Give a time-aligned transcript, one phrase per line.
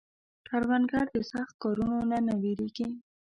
[0.47, 2.87] کروندګر د سخت کارونو نه نه وېرېږي